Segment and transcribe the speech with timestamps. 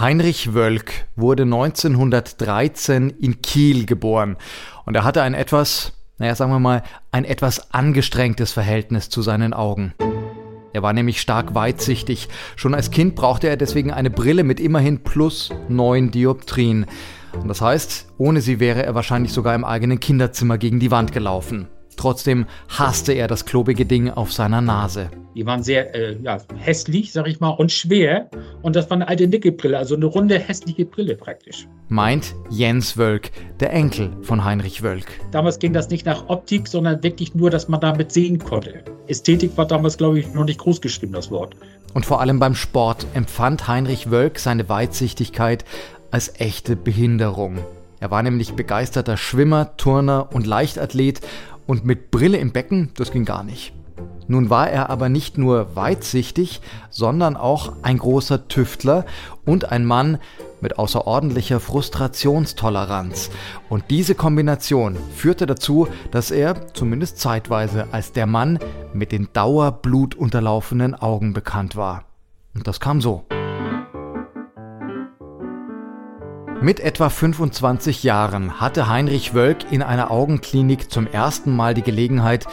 [0.00, 4.36] Heinrich Wölk wurde 1913 in Kiel geboren
[4.86, 9.52] und er hatte ein etwas, naja, sagen wir mal, ein etwas angestrengtes Verhältnis zu seinen
[9.52, 9.94] Augen.
[10.72, 12.28] Er war nämlich stark weitsichtig.
[12.54, 16.86] Schon als Kind brauchte er deswegen eine Brille mit immerhin plus 9 Dioptrien.
[17.32, 21.10] Und das heißt, ohne sie wäre er wahrscheinlich sogar im eigenen Kinderzimmer gegen die Wand
[21.10, 21.66] gelaufen.
[21.98, 25.10] Trotzdem hasste er das klobige Ding auf seiner Nase.
[25.34, 28.30] Die waren sehr äh, ja, hässlich, sag ich mal, und schwer.
[28.62, 31.66] Und das war eine alte Nickelbrille, also eine runde, hässliche Brille praktisch.
[31.88, 35.06] Meint Jens Wölk, der Enkel von Heinrich Wölk.
[35.32, 38.84] Damals ging das nicht nach Optik, sondern wirklich nur, dass man damit sehen konnte.
[39.08, 41.56] Ästhetik war damals, glaube ich, noch nicht groß geschrieben, das Wort.
[41.94, 45.64] Und vor allem beim Sport empfand Heinrich Wölk seine Weitsichtigkeit
[46.12, 47.58] als echte Behinderung.
[48.00, 51.20] Er war nämlich begeisterter Schwimmer, Turner und Leichtathlet
[51.68, 53.74] und mit Brille im Becken, das ging gar nicht.
[54.26, 59.04] Nun war er aber nicht nur weitsichtig, sondern auch ein großer Tüftler
[59.44, 60.18] und ein Mann
[60.60, 63.30] mit außerordentlicher Frustrationstoleranz.
[63.68, 68.58] Und diese Kombination führte dazu, dass er, zumindest zeitweise, als der Mann
[68.92, 72.04] mit den dauerblutunterlaufenen Augen bekannt war.
[72.54, 73.24] Und das kam so.
[76.60, 82.46] Mit etwa 25 Jahren hatte Heinrich Wölk in einer Augenklinik zum ersten Mal die Gelegenheit,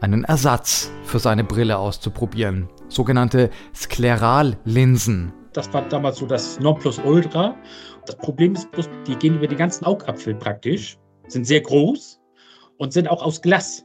[0.00, 2.70] einen Ersatz für seine Brille auszuprobieren.
[2.88, 5.34] Sogenannte Sklerallinsen.
[5.52, 7.54] Das war damals so das Nonplusultra.
[8.06, 10.96] Das Problem ist bloß, die gehen über den ganzen Augapfel praktisch,
[11.28, 12.18] sind sehr groß
[12.78, 13.84] und sind auch aus Glas.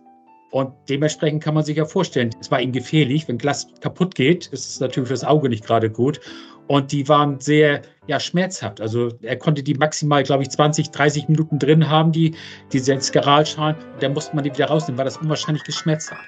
[0.52, 3.28] Und dementsprechend kann man sich ja vorstellen, es war ihm gefährlich.
[3.28, 6.22] Wenn Glas kaputt geht, ist es natürlich fürs Auge nicht gerade gut.
[6.68, 8.82] Und die waren sehr ja, schmerzhaft.
[8.82, 12.36] Also er konnte die maximal, glaube ich, 20, 30 Minuten drin haben, die,
[12.72, 13.76] diese Skaralschalen.
[13.76, 16.20] Und dann musste man die wieder rausnehmen, weil das unwahrscheinlich geschmerzt hat.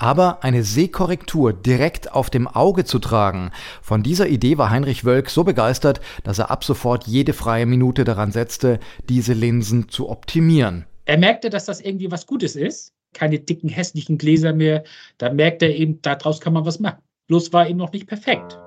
[0.00, 3.50] Aber eine Sehkorrektur direkt auf dem Auge zu tragen,
[3.82, 8.04] von dieser Idee war Heinrich Wölk so begeistert, dass er ab sofort jede freie Minute
[8.04, 8.78] daran setzte,
[9.08, 10.86] diese Linsen zu optimieren.
[11.04, 12.92] Er merkte, dass das irgendwie was Gutes ist.
[13.12, 14.84] Keine dicken, hässlichen Gläser mehr.
[15.16, 17.02] Da merkte er eben, daraus kann man was machen.
[17.26, 18.58] Bloß war eben noch nicht perfekt.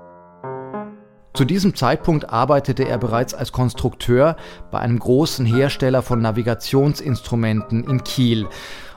[1.42, 4.36] Zu diesem Zeitpunkt arbeitete er bereits als Konstrukteur
[4.70, 8.48] bei einem großen Hersteller von Navigationsinstrumenten in Kiel.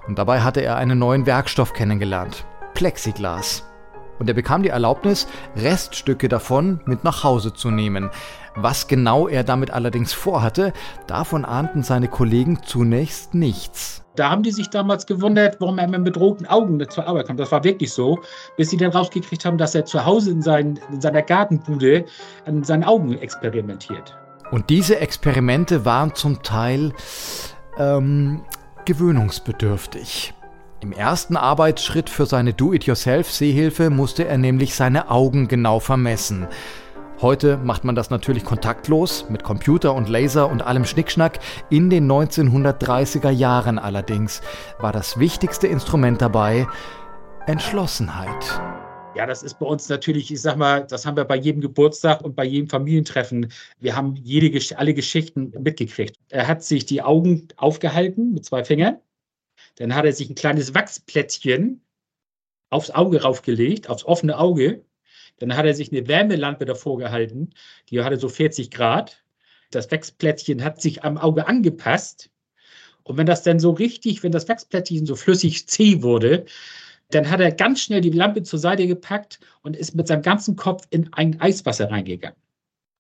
[0.07, 2.45] Und dabei hatte er einen neuen Werkstoff kennengelernt,
[2.75, 3.65] Plexiglas.
[4.19, 8.11] Und er bekam die Erlaubnis, Reststücke davon mit nach Hause zu nehmen.
[8.55, 10.75] Was genau er damit allerdings vorhatte,
[11.07, 14.04] davon ahnten seine Kollegen zunächst nichts.
[14.17, 17.41] Da haben die sich damals gewundert, warum er mit bedrohten Augen zur Arbeit kommt.
[17.41, 18.21] Das war wirklich so,
[18.57, 22.05] bis sie dann rausgekriegt haben, dass er zu Hause in, sein, in seiner Gartenbude
[22.47, 24.17] an seinen Augen experimentiert.
[24.51, 26.93] Und diese Experimente waren zum Teil
[27.77, 28.43] ähm,
[28.85, 30.35] gewöhnungsbedürftig.
[30.81, 36.47] Im ersten Arbeitsschritt für seine Do-it-yourself-Sehhilfe musste er nämlich seine Augen genau vermessen.
[37.25, 41.39] Heute macht man das natürlich kontaktlos, mit Computer und Laser und allem Schnickschnack.
[41.71, 44.43] In den 1930er Jahren allerdings
[44.79, 46.67] war das wichtigste Instrument dabei
[47.47, 48.61] Entschlossenheit.
[49.17, 52.21] Ja, das ist bei uns natürlich, ich sag mal, das haben wir bei jedem Geburtstag
[52.21, 53.51] und bei jedem Familientreffen.
[53.81, 56.19] Wir haben jede, alle Geschichten mitgekriegt.
[56.29, 58.99] Er hat sich die Augen aufgehalten mit zwei Fingern.
[59.77, 61.81] Dann hat er sich ein kleines Wachsplättchen
[62.69, 64.85] aufs Auge raufgelegt, aufs offene Auge.
[65.49, 67.51] Dann hat er sich eine Wärmelampe davor gehalten,
[67.91, 69.23] die hatte so 40 Grad.
[69.71, 72.31] Das Wachsplättchen hat sich am Auge angepasst.
[73.03, 76.47] Und wenn das dann so richtig, wenn das Wachsplättchen so flüssig zäh wurde,
[77.11, 80.57] dann hat er ganz schnell die Lampe zur Seite gepackt und ist mit seinem ganzen
[80.57, 82.39] Kopf in ein Eiswasser reingegangen.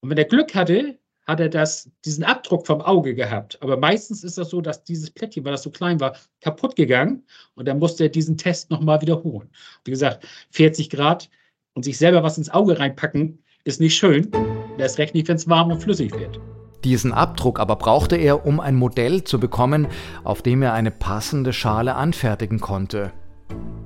[0.01, 3.57] Und wenn er Glück hatte, hat er das, diesen Abdruck vom Auge gehabt.
[3.63, 7.25] Aber meistens ist das so, dass dieses Plättchen, weil das so klein war, kaputt gegangen
[7.55, 9.49] und dann musste er diesen Test nochmal wiederholen.
[9.85, 11.31] Wie gesagt, 40 Grad,
[11.75, 14.31] und sich selber was ins Auge reinpacken, ist nicht schön.
[14.79, 16.41] Erst recht nicht, wenn es warm und flüssig wird.
[16.85, 19.89] Diesen Abdruck aber brauchte er, um ein Modell zu bekommen,
[20.23, 23.13] auf dem er eine passende Schale anfertigen konnte.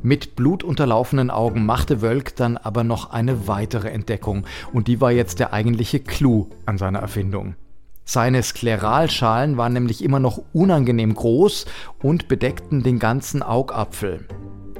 [0.02, 5.38] Mit blutunterlaufenen Augen machte Wölk dann aber noch eine weitere Entdeckung, und die war jetzt
[5.38, 7.54] der eigentliche Clou an seiner Erfindung.
[8.04, 11.66] Seine Skleralschalen waren nämlich immer noch unangenehm groß
[12.02, 14.26] und bedeckten den ganzen Augapfel.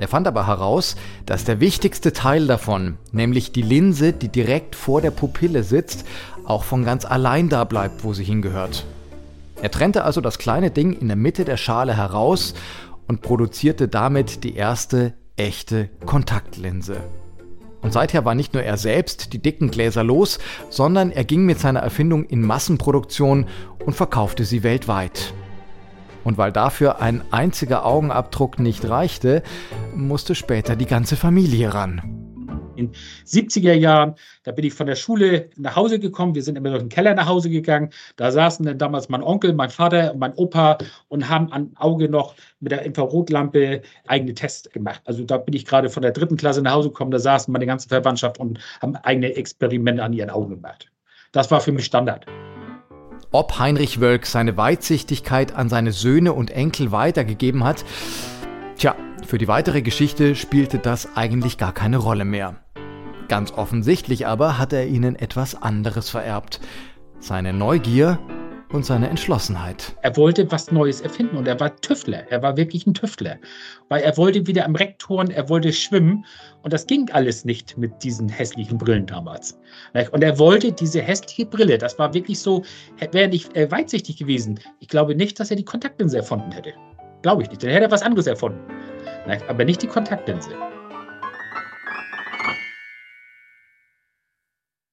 [0.00, 0.96] Er fand aber heraus,
[1.26, 6.04] dass der wichtigste Teil davon, nämlich die Linse, die direkt vor der Pupille sitzt,
[6.44, 8.84] auch von ganz allein da bleibt, wo sie hingehört.
[9.60, 12.54] Er trennte also das kleine Ding in der Mitte der Schale heraus
[13.08, 16.98] und produzierte damit die erste echte Kontaktlinse.
[17.80, 21.58] Und seither war nicht nur er selbst die dicken Gläser los, sondern er ging mit
[21.58, 23.46] seiner Erfindung in Massenproduktion
[23.84, 25.32] und verkaufte sie weltweit.
[26.24, 29.42] Und weil dafür ein einziger Augenabdruck nicht reichte,
[29.94, 32.02] musste später die ganze Familie ran.
[32.76, 32.92] In
[33.26, 36.36] 70er Jahren, da bin ich von der Schule nach Hause gekommen.
[36.36, 37.90] Wir sind immer durch den Keller nach Hause gegangen.
[38.14, 40.78] Da saßen dann damals mein Onkel, mein Vater und mein Opa
[41.08, 45.02] und haben am Auge noch mit der Infrarotlampe eigene Tests gemacht.
[45.06, 47.10] Also da bin ich gerade von der dritten Klasse nach Hause gekommen.
[47.10, 50.88] Da saßen meine ganze Verwandtschaft und haben eigene Experimente an ihren Augen gemacht.
[51.32, 52.26] Das war für mich Standard.
[53.30, 57.84] Ob Heinrich Wölk seine Weitsichtigkeit an seine Söhne und Enkel weitergegeben hat,
[58.78, 58.94] tja,
[59.26, 62.56] für die weitere Geschichte spielte das eigentlich gar keine Rolle mehr.
[63.28, 66.60] Ganz offensichtlich aber hat er ihnen etwas anderes vererbt.
[67.20, 68.18] Seine Neugier
[68.70, 69.94] und seine Entschlossenheit.
[70.02, 72.30] Er wollte was Neues erfinden und er war Tüftler.
[72.30, 73.36] Er war wirklich ein Tüftler.
[73.88, 76.24] Weil er wollte wieder am Rektoren, er wollte schwimmen
[76.62, 79.58] und das ging alles nicht mit diesen hässlichen Brillen damals.
[80.12, 82.62] Und er wollte diese hässliche Brille, das war wirklich so,
[83.12, 84.60] wäre nicht äh, weitsichtig gewesen.
[84.80, 86.72] Ich glaube nicht, dass er die Kontaktlinse erfunden hätte.
[87.22, 87.62] Glaube ich nicht.
[87.62, 88.60] Dann hätte er was anderes erfunden.
[89.48, 90.50] Aber nicht die Kontaktlinse.